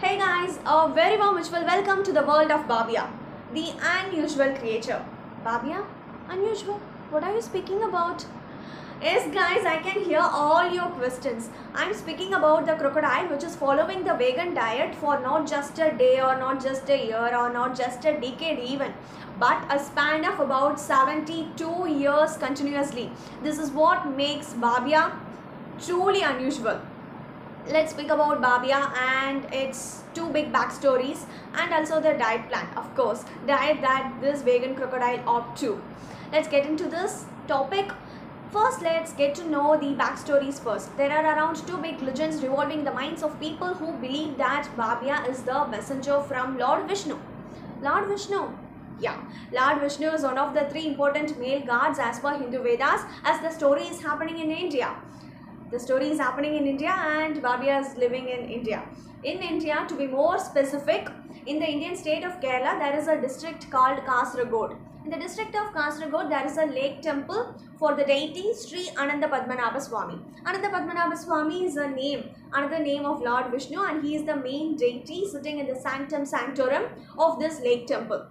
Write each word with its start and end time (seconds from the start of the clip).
Hey 0.00 0.16
guys, 0.16 0.60
a 0.64 0.88
very 0.94 1.16
warm 1.18 1.34
wishful 1.34 1.64
welcome 1.64 2.04
to 2.04 2.12
the 2.12 2.22
world 2.22 2.52
of 2.52 2.68
Babia, 2.68 3.10
the 3.52 3.72
unusual 3.92 4.54
creature. 4.54 5.04
Babia? 5.44 5.84
Unusual? 6.28 6.78
What 7.10 7.24
are 7.24 7.34
you 7.34 7.42
speaking 7.42 7.82
about? 7.82 8.24
Yes, 9.02 9.26
guys, 9.34 9.66
I 9.66 9.78
can 9.78 10.04
hear 10.04 10.20
all 10.20 10.72
your 10.72 10.86
questions. 10.90 11.50
I'm 11.74 11.92
speaking 11.92 12.34
about 12.34 12.66
the 12.66 12.74
crocodile 12.74 13.26
which 13.28 13.42
is 13.42 13.56
following 13.56 14.04
the 14.04 14.14
vegan 14.14 14.54
diet 14.54 14.94
for 14.94 15.18
not 15.18 15.48
just 15.48 15.80
a 15.80 15.90
day 15.90 16.20
or 16.20 16.38
not 16.38 16.62
just 16.62 16.88
a 16.88 17.06
year 17.06 17.36
or 17.36 17.52
not 17.52 17.76
just 17.76 18.04
a 18.04 18.12
decade 18.20 18.60
even, 18.60 18.94
but 19.40 19.66
a 19.68 19.80
span 19.80 20.24
of 20.24 20.38
about 20.38 20.78
72 20.78 21.88
years 21.88 22.36
continuously. 22.36 23.10
This 23.42 23.58
is 23.58 23.72
what 23.72 24.06
makes 24.16 24.54
Babia 24.54 25.10
truly 25.80 26.22
unusual 26.22 26.80
let's 27.70 27.92
speak 27.92 28.10
about 28.10 28.40
Babia 28.40 28.96
and 28.96 29.44
its 29.52 30.02
two 30.14 30.28
big 30.30 30.52
backstories 30.52 31.24
and 31.54 31.72
also 31.72 32.00
the 32.00 32.14
diet 32.14 32.48
plan, 32.48 32.66
of 32.76 32.94
course, 32.96 33.24
diet 33.46 33.80
that 33.82 34.12
this 34.20 34.42
vegan 34.42 34.74
crocodile 34.74 35.22
opt 35.26 35.60
to. 35.60 35.80
Let's 36.32 36.48
get 36.48 36.66
into 36.66 36.88
this 36.88 37.26
topic. 37.46 37.90
First, 38.50 38.80
let's 38.80 39.12
get 39.12 39.34
to 39.34 39.46
know 39.46 39.76
the 39.76 39.94
backstories 39.94 40.58
first. 40.58 40.96
There 40.96 41.10
are 41.10 41.24
around 41.24 41.56
two 41.66 41.76
big 41.78 42.00
legends 42.00 42.42
revolving 42.42 42.84
the 42.84 42.92
minds 42.92 43.22
of 43.22 43.38
people 43.38 43.74
who 43.74 43.92
believe 43.98 44.38
that 44.38 44.66
Babia 44.76 45.28
is 45.28 45.42
the 45.42 45.66
messenger 45.68 46.22
from 46.22 46.56
Lord 46.56 46.88
Vishnu. 46.88 47.18
Lord 47.82 48.08
Vishnu, 48.08 48.48
yeah, 48.98 49.20
Lord 49.52 49.80
Vishnu 49.80 50.08
is 50.08 50.22
one 50.22 50.38
of 50.38 50.54
the 50.54 50.64
three 50.70 50.86
important 50.86 51.38
male 51.38 51.60
gods 51.64 51.98
as 51.98 52.18
per 52.20 52.38
Hindu 52.38 52.62
Vedas 52.62 53.02
as 53.24 53.40
the 53.42 53.50
story 53.50 53.82
is 53.82 54.00
happening 54.00 54.38
in 54.38 54.50
India. 54.50 54.96
The 55.70 55.78
story 55.78 56.08
is 56.10 56.18
happening 56.18 56.56
in 56.56 56.66
India 56.66 56.90
and 56.90 57.42
Babia 57.42 57.80
is 57.80 57.94
living 57.98 58.30
in 58.30 58.48
India. 58.48 58.82
In 59.22 59.42
India, 59.42 59.84
to 59.86 59.94
be 59.94 60.06
more 60.06 60.38
specific, 60.38 61.08
in 61.44 61.58
the 61.58 61.66
Indian 61.66 61.94
state 61.94 62.24
of 62.24 62.40
Kerala, 62.40 62.78
there 62.78 62.98
is 62.98 63.06
a 63.06 63.20
district 63.20 63.70
called 63.70 63.98
Kasaragod. 64.06 64.78
In 65.04 65.10
the 65.10 65.18
district 65.18 65.54
of 65.54 65.74
Kasaragod, 65.74 66.30
there 66.30 66.46
is 66.46 66.56
a 66.56 66.64
lake 66.64 67.02
temple 67.02 67.54
for 67.78 67.94
the 67.94 68.04
deity 68.04 68.54
Sri 68.54 68.88
Ananda 68.96 69.28
Padmanabha 69.28 69.82
Swami. 69.82 70.18
Ananda 70.46 70.68
Padmanabha 70.68 71.18
Swami 71.18 71.66
is 71.66 71.76
a 71.76 71.88
name, 71.88 72.30
another 72.54 72.78
name 72.78 73.04
of 73.04 73.20
Lord 73.20 73.50
Vishnu 73.50 73.82
and 73.82 74.02
he 74.02 74.16
is 74.16 74.24
the 74.24 74.36
main 74.36 74.74
deity 74.76 75.28
sitting 75.28 75.58
in 75.58 75.66
the 75.66 75.76
sanctum 75.76 76.24
sanctorum 76.24 76.84
of 77.18 77.38
this 77.38 77.60
lake 77.60 77.86
temple. 77.86 78.26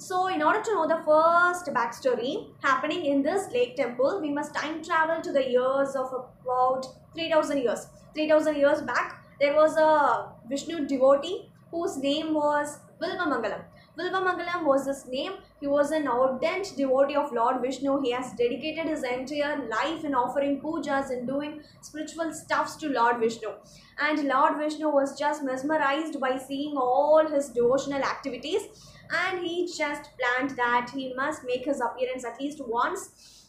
So, 0.00 0.28
in 0.28 0.42
order 0.42 0.62
to 0.62 0.74
know 0.74 0.86
the 0.86 1.02
first 1.04 1.66
backstory 1.74 2.52
happening 2.62 3.04
in 3.04 3.20
this 3.20 3.50
lake 3.50 3.74
temple, 3.74 4.20
we 4.20 4.30
must 4.30 4.54
time 4.54 4.80
travel 4.80 5.20
to 5.20 5.32
the 5.32 5.50
years 5.50 5.96
of 5.96 6.12
about 6.12 6.86
3000 7.16 7.58
years. 7.58 7.88
3000 8.14 8.54
years 8.56 8.80
back, 8.82 9.24
there 9.40 9.56
was 9.56 9.76
a 9.76 10.32
Vishnu 10.48 10.86
devotee 10.86 11.50
whose 11.72 11.96
name 11.96 12.32
was 12.32 12.78
Vilvamangalam. 13.02 13.64
Vilvamangalam 13.98 14.64
was 14.64 14.86
his 14.86 15.04
name. 15.06 15.32
He 15.60 15.66
was 15.66 15.90
an 15.90 16.06
ardent 16.06 16.76
devotee 16.76 17.16
of 17.16 17.32
Lord 17.32 17.60
Vishnu. 17.60 18.00
He 18.00 18.12
has 18.12 18.32
dedicated 18.34 18.86
his 18.86 19.02
entire 19.02 19.68
life 19.68 20.04
in 20.04 20.14
offering 20.14 20.60
pujas 20.60 21.10
and 21.10 21.26
doing 21.26 21.62
spiritual 21.80 22.32
stuffs 22.32 22.76
to 22.76 22.88
Lord 22.88 23.18
Vishnu. 23.18 23.48
And 23.98 24.28
Lord 24.28 24.58
Vishnu 24.58 24.88
was 24.88 25.18
just 25.18 25.42
mesmerized 25.42 26.20
by 26.20 26.38
seeing 26.38 26.76
all 26.76 27.26
his 27.26 27.48
devotional 27.48 28.02
activities 28.02 28.62
and 29.10 29.44
he 29.44 29.66
just 29.66 30.10
planned 30.18 30.56
that 30.56 30.90
he 30.94 31.14
must 31.14 31.44
make 31.44 31.64
his 31.64 31.80
appearance 31.80 32.24
at 32.24 32.40
least 32.40 32.60
once 32.66 33.48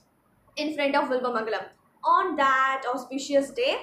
in 0.56 0.76
front 0.76 0.96
of 0.96 1.10
Vilvamangalam. 1.10 1.68
On 2.04 2.36
that 2.36 2.84
auspicious 2.94 3.52
day, 3.52 3.78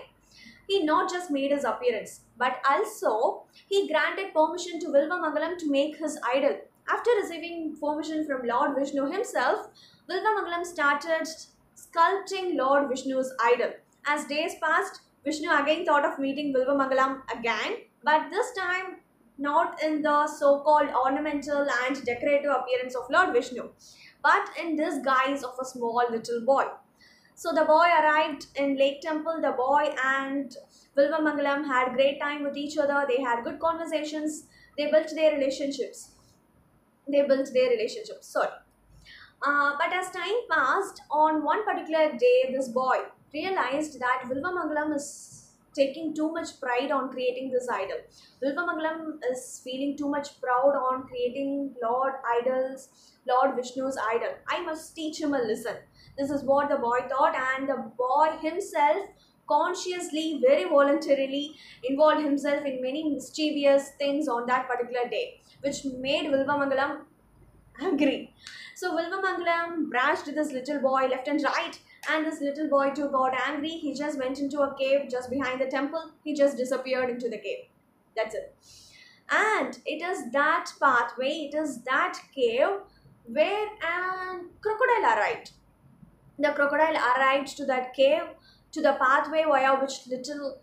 he 0.69 0.83
not 0.85 1.11
just 1.11 1.31
made 1.31 1.53
his 1.53 1.65
appearance, 1.65 2.21
but 2.37 2.61
also 2.69 3.45
he 3.67 3.89
granted 3.89 4.33
permission 4.35 4.81
to 4.81 4.89
Vilvamangalam 4.89 5.59
to 5.59 5.71
make 5.71 5.97
his 5.97 6.19
idol. 6.35 6.59
After 6.89 7.11
receiving 7.21 7.77
permission 7.81 8.25
from 8.27 8.47
Lord 8.47 8.77
Vishnu 8.77 9.11
himself, 9.11 9.69
Vilvamangalam 10.09 10.65
started 10.65 11.27
sculpting 11.77 12.57
Lord 12.57 12.89
Vishnu's 12.89 13.33
idol. 13.43 13.73
As 14.07 14.25
days 14.25 14.55
passed, 14.63 15.01
Vishnu 15.25 15.51
again 15.51 15.85
thought 15.85 16.05
of 16.05 16.19
meeting 16.19 16.55
Vilvamangalam 16.55 17.23
again, 17.37 17.79
but 18.05 18.31
this 18.31 18.53
time 18.53 18.96
not 19.39 19.83
in 19.83 20.03
the 20.03 20.27
so-called 20.27 20.91
ornamental 20.91 21.67
and 21.85 22.05
decorative 22.05 22.51
appearance 22.51 22.95
of 22.95 23.11
Lord 23.11 23.33
Vishnu, 23.33 23.71
but 24.23 24.49
in 24.61 24.77
this 24.77 25.05
guise 25.05 25.43
of 25.43 25.55
a 25.61 25.65
small 25.65 26.05
little 26.11 26.45
boy. 26.45 26.65
So 27.35 27.53
the 27.53 27.65
boy 27.65 27.89
arrived 28.01 28.47
in 28.57 28.79
Lake 28.79 29.03
Temple. 29.03 29.41
The 29.43 29.53
boy 29.53 29.95
and 30.03 30.57
Vilvamangalam 30.97 31.67
had 31.67 31.93
great 31.93 32.19
time 32.19 32.43
with 32.43 32.57
each 32.57 32.79
other. 32.79 33.05
They 33.07 33.23
had 33.23 33.45
good 33.45 33.61
conversations. 33.61 34.47
They 34.79 34.91
built 34.91 35.11
their 35.15 35.33
relationships. 35.37 36.13
They 37.07 37.23
built 37.23 37.51
their 37.53 37.71
relationships. 37.71 38.29
Sorry. 38.29 38.49
Uh, 39.43 39.77
but 39.79 39.93
as 39.93 40.11
time 40.11 40.41
passed, 40.51 41.03
on 41.11 41.45
one 41.45 41.65
particular 41.65 42.17
day, 42.17 42.51
this 42.53 42.69
boy 42.69 43.01
realized 43.35 44.01
that 44.01 44.23
Vilvamangalam 44.25 44.95
is 44.95 45.46
taking 45.77 46.15
too 46.15 46.33
much 46.33 46.61
pride 46.61 46.91
on 46.91 47.11
creating 47.11 47.51
this 47.51 47.69
idol. 47.71 47.99
Vilvamangalam 48.43 49.19
is 49.31 49.61
feeling 49.63 49.97
too 49.97 50.09
much 50.09 50.41
proud 50.41 50.75
on 50.75 51.07
creating 51.07 51.75
Lord 51.83 52.15
idols, 52.39 52.89
Lord 53.29 53.57
Vishnu's 53.57 53.99
idol. 54.13 54.35
I 54.49 54.63
must 54.63 54.95
teach 54.95 55.21
him 55.21 55.35
a 55.35 55.39
lesson. 55.39 55.77
This 56.19 56.31
is 56.31 56.43
what 56.43 56.69
the 56.69 56.77
boy 56.77 57.01
thought, 57.09 57.35
and 57.35 57.69
the 57.69 57.93
boy 57.97 58.39
himself 58.41 59.07
consciously, 59.49 60.41
very 60.45 60.65
voluntarily 60.65 61.57
involved 61.85 62.25
himself 62.25 62.65
in 62.65 62.83
many 62.83 63.09
mischievous 63.09 63.91
things 63.99 64.29
on 64.29 64.47
that 64.47 64.69
particular 64.69 65.09
day, 65.09 65.41
which 65.61 65.85
made 65.85 66.27
Vilvamangalam 66.27 67.03
angry. 67.81 68.35
So 68.75 68.97
Vilvamangalam 68.97 69.91
brushed 69.91 70.27
this 70.27 70.53
little 70.53 70.81
boy 70.81 71.07
left 71.07 71.29
and 71.29 71.43
right 71.43 71.79
and 72.09 72.27
this 72.27 72.41
little 72.41 72.69
boy 72.69 72.91
too 72.91 73.09
got 73.09 73.35
angry. 73.47 73.71
He 73.71 73.95
just 73.95 74.19
went 74.19 74.39
into 74.39 74.61
a 74.61 74.75
cave 74.77 75.09
just 75.11 75.31
behind 75.31 75.61
the 75.61 75.67
temple. 75.67 76.13
He 76.25 76.35
just 76.35 76.57
disappeared 76.57 77.11
into 77.11 77.29
the 77.29 77.39
cave. 77.39 77.67
That's 78.17 78.35
it. 78.35 78.55
And 79.31 79.79
it 79.85 80.03
is 80.03 80.31
that 80.33 80.73
pathway, 80.81 81.51
it 81.51 81.55
is 81.55 81.83
that 81.83 82.19
cave 82.35 82.69
where 83.27 83.69
an 83.83 84.51
crocodile 84.61 85.19
arrived. 85.19 85.53
The 86.39 86.53
crocodile 86.53 86.97
arrived 86.97 87.57
to 87.57 87.65
that 87.67 87.95
cave, 87.95 88.23
to 88.73 88.83
the 88.83 88.93
pathway 88.93 89.45
via 89.45 89.81
which 89.81 90.07
little 90.07 90.61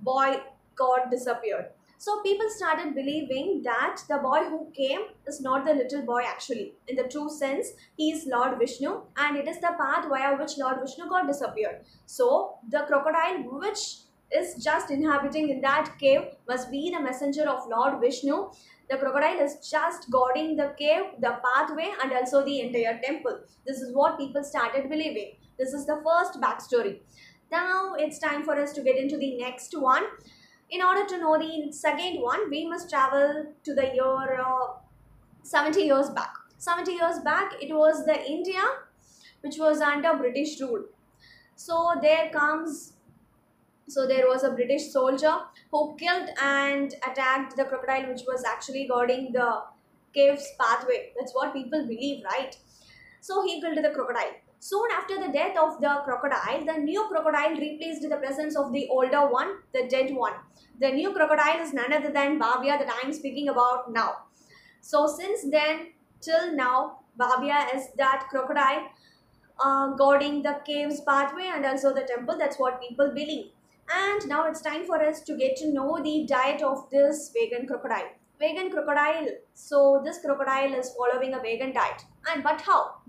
boy 0.00 0.42
got 0.76 1.10
disappeared. 1.10 1.70
So 2.02 2.20
people 2.22 2.46
started 2.50 2.96
believing 2.96 3.62
that 3.62 4.02
the 4.08 4.18
boy 4.18 4.40
who 4.50 4.72
came 4.76 5.02
is 5.24 5.40
not 5.40 5.64
the 5.64 5.72
little 5.72 6.02
boy 6.02 6.22
actually. 6.26 6.74
In 6.88 6.96
the 6.96 7.04
true 7.04 7.30
sense, 7.30 7.68
he 7.96 8.10
is 8.10 8.26
Lord 8.26 8.58
Vishnu 8.58 9.02
and 9.16 9.36
it 9.36 9.46
is 9.46 9.60
the 9.60 9.70
path 9.78 10.08
via 10.08 10.36
which 10.36 10.58
Lord 10.58 10.80
Vishnu 10.80 11.08
got 11.08 11.28
disappeared. 11.28 11.84
So 12.06 12.56
the 12.68 12.80
crocodile 12.88 13.44
which 13.60 13.98
is 14.36 14.64
just 14.64 14.90
inhabiting 14.90 15.50
in 15.50 15.60
that 15.60 15.96
cave 16.00 16.22
must 16.48 16.72
be 16.72 16.90
the 16.90 17.00
messenger 17.00 17.48
of 17.48 17.68
Lord 17.70 18.00
Vishnu. 18.00 18.50
The 18.90 18.96
crocodile 18.96 19.38
is 19.38 19.70
just 19.70 20.10
guarding 20.10 20.56
the 20.56 20.74
cave, 20.76 21.04
the 21.20 21.38
pathway 21.44 21.92
and 22.02 22.12
also 22.12 22.44
the 22.44 22.62
entire 22.62 23.00
temple. 23.00 23.42
This 23.64 23.80
is 23.80 23.94
what 23.94 24.18
people 24.18 24.42
started 24.42 24.90
believing. 24.90 25.36
This 25.56 25.72
is 25.72 25.86
the 25.86 26.02
first 26.04 26.40
backstory. 26.40 26.98
Now 27.52 27.94
it's 27.96 28.18
time 28.18 28.42
for 28.42 28.60
us 28.60 28.72
to 28.72 28.82
get 28.82 28.96
into 28.96 29.18
the 29.18 29.36
next 29.36 29.80
one 29.80 30.02
in 30.72 30.82
order 30.82 31.04
to 31.06 31.18
know 31.18 31.38
the 31.38 31.70
second 31.70 32.20
one, 32.22 32.48
we 32.50 32.66
must 32.66 32.88
travel 32.88 33.54
to 33.62 33.74
the 33.74 33.94
year 33.94 34.40
uh, 34.40 34.68
70 35.42 35.82
years 35.82 36.08
back. 36.10 36.34
70 36.56 36.92
years 36.92 37.18
back, 37.20 37.52
it 37.60 37.74
was 37.74 38.06
the 38.06 38.18
India 38.26 38.62
which 39.42 39.58
was 39.58 39.80
under 39.80 40.16
British 40.16 40.60
rule. 40.60 40.84
So 41.56 41.94
there 42.00 42.30
comes, 42.30 42.94
so 43.88 44.06
there 44.06 44.26
was 44.28 44.44
a 44.44 44.52
British 44.52 44.90
soldier 44.92 45.40
who 45.70 45.96
killed 45.96 46.30
and 46.40 46.94
attacked 47.06 47.56
the 47.56 47.64
crocodile 47.64 48.08
which 48.08 48.22
was 48.26 48.44
actually 48.44 48.86
guarding 48.88 49.32
the 49.32 49.64
cave's 50.14 50.48
pathway. 50.58 51.12
That's 51.18 51.34
what 51.34 51.52
people 51.52 51.86
believe, 51.86 52.24
right? 52.24 52.56
So 53.20 53.44
he 53.44 53.60
killed 53.60 53.78
the 53.78 53.90
crocodile. 53.90 54.36
Soon 54.64 54.92
after 54.96 55.16
the 55.20 55.32
death 55.32 55.56
of 55.56 55.80
the 55.80 55.92
crocodile, 56.04 56.64
the 56.64 56.78
new 56.78 57.04
crocodile 57.08 57.56
replaced 57.56 58.08
the 58.08 58.16
presence 58.16 58.56
of 58.56 58.72
the 58.72 58.86
older 58.90 59.22
one, 59.28 59.56
the 59.72 59.88
dead 59.88 60.14
one. 60.14 60.34
The 60.78 60.92
new 60.92 61.12
crocodile 61.12 61.60
is 61.60 61.72
none 61.72 61.92
other 61.92 62.12
than 62.12 62.38
Babia 62.38 62.78
that 62.78 62.88
I 62.88 63.04
am 63.04 63.12
speaking 63.12 63.48
about 63.48 63.92
now. 63.92 64.18
So 64.80 65.08
since 65.08 65.40
then 65.50 65.88
till 66.20 66.54
now, 66.54 67.00
Babia 67.18 67.74
is 67.74 67.88
that 67.96 68.28
crocodile 68.30 68.86
uh, 69.58 69.96
guarding 69.96 70.44
the 70.44 70.60
cave's 70.64 71.00
pathway 71.00 71.50
and 71.52 71.66
also 71.66 71.92
the 71.92 72.02
temple. 72.02 72.38
That's 72.38 72.56
what 72.56 72.80
people 72.80 73.10
believe. 73.12 73.46
And 73.90 74.28
now 74.28 74.46
it's 74.46 74.62
time 74.62 74.84
for 74.86 75.04
us 75.04 75.22
to 75.22 75.36
get 75.36 75.56
to 75.56 75.72
know 75.72 76.00
the 76.00 76.24
diet 76.28 76.62
of 76.62 76.88
this 76.90 77.34
vegan 77.34 77.66
crocodile. 77.66 78.10
Vegan 78.38 78.70
crocodile. 78.70 79.26
So 79.54 80.00
this 80.04 80.20
crocodile 80.20 80.72
is 80.72 80.94
following 80.96 81.34
a 81.34 81.40
vegan 81.40 81.72
diet. 81.72 82.04
And 82.32 82.44
but 82.44 82.60
how? 82.60 83.02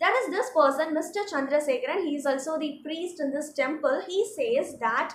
That 0.00 0.14
is 0.22 0.30
this 0.30 0.50
person, 0.54 0.94
Mr. 0.94 1.28
Chandrasekharan. 1.28 2.04
He 2.04 2.16
is 2.16 2.26
also 2.26 2.58
the 2.58 2.80
priest 2.84 3.20
in 3.20 3.32
this 3.32 3.52
temple. 3.52 4.02
He 4.06 4.26
says 4.26 4.78
that 4.78 5.14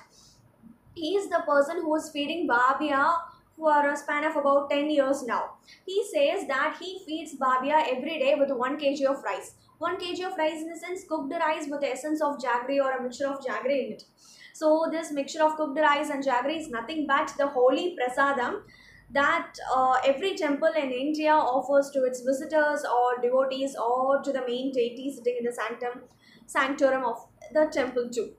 he 0.94 1.16
is 1.16 1.30
the 1.30 1.44
person 1.48 1.78
who 1.78 1.96
is 1.96 2.10
feeding 2.12 2.48
Babia 2.48 3.16
for 3.58 3.88
a 3.88 3.96
span 3.96 4.26
of 4.26 4.36
about 4.36 4.70
10 4.70 4.90
years 4.90 5.24
now. 5.24 5.52
He 5.86 6.04
says 6.14 6.48
that 6.48 6.78
he 6.82 7.02
feeds 7.06 7.36
Babia 7.36 7.84
every 7.96 8.20
day 8.20 8.36
with 8.38 8.52
1 8.52 8.78
kg 8.78 9.06
of 9.06 9.24
rice. 9.24 9.56
1 9.80 9.98
kg 9.98 10.28
of 10.28 10.38
rice 10.38 10.62
in 10.62 10.70
the 10.70 10.78
sense 10.78 11.04
cooked 11.08 11.34
rice 11.34 11.68
with 11.70 11.82
the 11.82 11.92
essence 11.92 12.22
of 12.22 12.40
jaggery 12.40 12.80
or 12.80 12.92
a 12.92 13.02
mixture 13.04 13.28
of 13.28 13.44
jaggery 13.46 13.86
in 13.86 13.94
it. 13.94 14.04
So 14.54 14.88
this 14.92 15.12
mixture 15.12 15.44
of 15.44 15.56
cooked 15.56 15.80
rice 15.80 16.10
and 16.10 16.24
jaggery 16.24 16.60
is 16.60 16.70
nothing 16.70 17.06
but 17.08 17.34
the 17.38 17.48
holy 17.48 17.98
prasadam 17.98 18.62
that 19.14 19.54
uh, 19.74 19.98
every 20.06 20.36
temple 20.36 20.72
in 20.76 20.92
India 20.92 21.32
offers 21.34 21.90
to 21.92 22.04
its 22.04 22.22
visitors 22.22 22.84
or 22.86 23.22
devotees 23.22 23.76
or 23.76 24.22
to 24.22 24.32
the 24.32 24.46
main 24.46 24.72
deity 24.72 25.12
sitting 25.12 25.38
in 25.40 25.46
the 25.46 25.54
sanctum, 25.54 26.04
sanctorum 26.48 27.06
of 27.06 27.28
the 27.54 27.70
temple 27.72 28.10
too. 28.10 28.34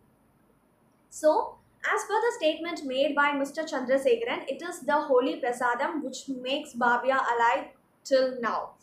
So, 1.11 1.59
as 1.85 2.03
per 2.05 2.21
the 2.21 2.33
statement 2.39 2.85
made 2.85 3.15
by 3.15 3.33
Mr. 3.33 3.65
Chandrasekharan, 3.71 4.47
it 4.49 4.63
is 4.63 4.81
the 4.81 5.01
holy 5.03 5.41
prasadam 5.41 6.03
which 6.03 6.29
makes 6.29 6.75
Babia 6.75 7.19
alive 7.35 7.69
till 8.05 8.41
now. 8.41 8.75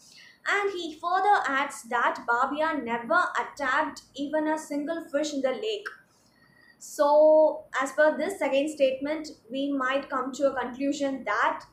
And 0.47 0.71
he 0.71 0.99
further 0.99 1.43
adds 1.47 1.83
that 1.89 2.25
Babia 2.27 2.83
never 2.83 3.21
attacked 3.39 4.03
even 4.15 4.47
a 4.47 4.57
single 4.57 5.03
fish 5.09 5.33
in 5.33 5.41
the 5.41 5.51
lake. 5.51 5.88
So, 6.79 7.65
as 7.79 7.91
per 7.91 8.17
this 8.17 8.39
second 8.39 8.69
statement, 8.69 9.29
we 9.49 9.71
might 9.71 10.09
come 10.09 10.31
to 10.33 10.51
a 10.51 10.59
conclusion 10.59 11.23
that 11.25 11.65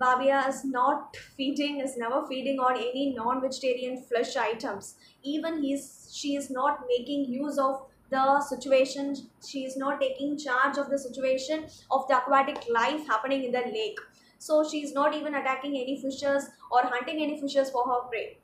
Babia 0.00 0.48
is 0.48 0.64
not 0.64 1.16
feeding, 1.36 1.80
is 1.80 1.96
never 1.96 2.26
feeding 2.26 2.58
on 2.58 2.76
any 2.76 3.14
non-vegetarian 3.16 4.02
flesh 4.02 4.36
items. 4.36 4.96
Even 5.22 5.62
he's, 5.62 6.10
she 6.14 6.36
is 6.36 6.50
not 6.50 6.80
making 6.88 7.24
use 7.24 7.58
of 7.58 7.86
the 8.10 8.40
situation, 8.40 9.16
she 9.46 9.64
is 9.64 9.76
not 9.76 10.00
taking 10.00 10.38
charge 10.38 10.78
of 10.78 10.90
the 10.90 10.98
situation 10.98 11.66
of 11.90 12.06
the 12.08 12.16
aquatic 12.18 12.64
life 12.72 13.06
happening 13.06 13.44
in 13.44 13.52
the 13.52 13.60
lake. 13.60 13.98
So 14.38 14.68
she 14.68 14.82
is 14.82 14.92
not 14.92 15.14
even 15.14 15.34
attacking 15.34 15.76
any 15.76 16.00
fishes 16.00 16.48
or 16.70 16.82
hunting 16.82 17.22
any 17.22 17.40
fishes 17.40 17.70
for 17.70 17.84
her 17.86 18.08
prey. 18.08 18.38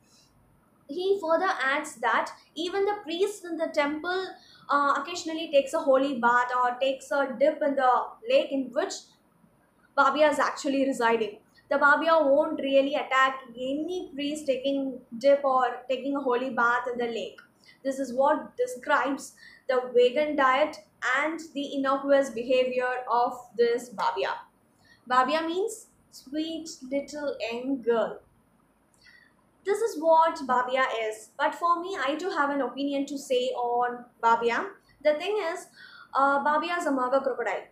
He 0.89 1.19
further 1.21 1.49
adds 1.63 1.95
that 1.97 2.31
even 2.55 2.85
the 2.85 2.97
priest 3.03 3.45
in 3.45 3.57
the 3.57 3.67
temple 3.73 4.27
uh, 4.69 4.95
occasionally 4.97 5.49
takes 5.51 5.73
a 5.73 5.79
holy 5.79 6.19
bath 6.19 6.51
or 6.55 6.77
takes 6.79 7.09
a 7.11 7.35
dip 7.39 7.61
in 7.61 7.75
the 7.75 7.91
lake 8.29 8.51
in 8.51 8.69
which 8.71 8.93
Babia 9.97 10.29
is 10.31 10.39
actually 10.39 10.85
residing 10.85 11.37
the 11.73 11.79
Babia 11.79 12.23
won't 12.23 12.59
really 12.59 12.93
attack 12.93 13.39
any 13.57 14.11
priest 14.13 14.45
taking 14.45 14.99
dip 15.17 15.43
or 15.43 15.77
taking 15.89 16.15
a 16.15 16.21
holy 16.21 16.51
bath 16.51 16.85
in 16.91 16.99
the 16.99 17.11
lake. 17.11 17.39
This 17.83 17.97
is 17.97 18.13
what 18.13 18.55
describes 18.55 19.33
the 19.67 19.81
vegan 19.95 20.35
diet 20.35 20.77
and 21.17 21.39
the 21.55 21.73
innocuous 21.75 22.29
behavior 22.29 22.91
of 23.11 23.33
this 23.57 23.89
Babia. 23.89 24.33
Babia 25.09 25.47
means 25.47 25.87
sweet 26.11 26.69
little 26.91 27.35
young 27.39 27.81
girl. 27.81 28.19
This 29.65 29.79
is 29.79 29.99
what 29.99 30.35
Babia 30.47 30.85
is. 31.09 31.29
But 31.39 31.55
for 31.55 31.81
me, 31.81 31.97
I 32.05 32.13
do 32.15 32.29
have 32.29 32.51
an 32.51 32.61
opinion 32.61 33.07
to 33.07 33.17
say 33.17 33.47
on 33.69 34.05
Babia. 34.21 34.65
The 35.03 35.15
thing 35.15 35.41
is, 35.51 35.65
uh, 36.13 36.43
Babia 36.43 36.77
is 36.77 36.85
a 36.85 36.91
mugger 36.91 37.19
crocodile 37.19 37.63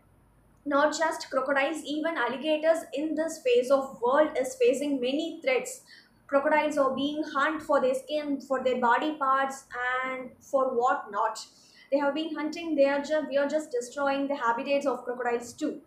not 0.66 0.98
just 0.98 1.30
crocodiles 1.30 1.84
even 1.84 2.18
alligators 2.18 2.80
in 2.94 3.16
this 3.16 3.42
phase 3.42 3.72
of 3.72 4.02
world 4.02 4.38
is 4.38 4.56
facing 4.56 5.00
many 5.02 5.40
threats. 5.42 5.84
Crocodiles 6.28 6.78
are 6.78 6.96
being 6.96 7.24
hunted 7.24 7.66
for 7.66 7.81
their 7.81 7.96
skin 7.96 8.40
for 8.40 8.63
their 8.63 8.80
body 8.80 9.16
parts 9.16 9.66
and 10.06 10.31
for 10.40 10.74
what 10.75 11.12
not. 11.12 11.46
They 11.92 11.98
have 11.98 12.13
been 12.13 12.36
hunting 12.36 12.75
they 12.75 12.86
are 12.86 13.02
just 13.02 13.28
we 13.28 13.38
are 13.38 13.48
just 13.48 13.72
destroying 13.72 14.28
the 14.28 14.36
habitats 14.36 14.86
of 14.86 15.04
crocodiles 15.04 15.54
too. 15.54 15.81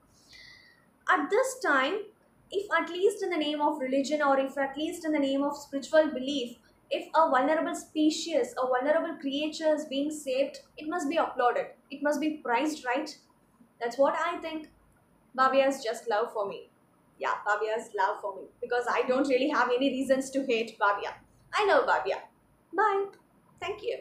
At 1.08 1.30
this 1.30 1.60
time 1.60 2.06
if 2.50 2.70
at 2.72 2.90
least 2.90 3.22
in 3.22 3.30
the 3.30 3.36
name 3.36 3.60
of 3.60 3.78
religion 3.80 4.20
or 4.20 4.38
if 4.38 4.58
at 4.58 4.76
least 4.76 5.04
in 5.04 5.12
the 5.12 5.18
name 5.18 5.42
of 5.42 5.56
spiritual 5.56 6.10
belief 6.10 6.58
if 6.90 7.08
a 7.14 7.30
vulnerable 7.30 7.74
species 7.74 8.54
a 8.58 8.66
vulnerable 8.66 9.16
creature 9.18 9.72
is 9.74 9.86
being 9.86 10.10
saved 10.10 10.60
it 10.76 10.88
must 10.88 11.08
be 11.08 11.16
applauded. 11.16 11.68
It 11.90 12.02
must 12.02 12.20
be 12.20 12.38
prized 12.38 12.84
right 12.84 13.16
that's 13.80 13.98
what 13.98 14.14
I 14.14 14.38
think. 14.38 14.70
Babia's 15.36 15.82
just 15.82 16.08
love 16.08 16.32
for 16.32 16.48
me. 16.48 16.70
Yeah, 17.18 17.34
Babia's 17.46 17.90
love 17.96 18.20
for 18.20 18.34
me 18.36 18.42
because 18.60 18.86
I 18.90 19.02
don't 19.02 19.28
really 19.28 19.48
have 19.48 19.68
any 19.68 19.90
reasons 19.90 20.30
to 20.30 20.44
hate 20.44 20.78
Babia. 20.78 21.14
I 21.52 21.66
love 21.66 21.86
Babia. 21.86 22.20
Bye. 22.76 23.06
Thank 23.60 23.82
you. 23.82 23.92